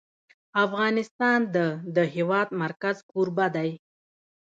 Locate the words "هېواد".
2.15-2.47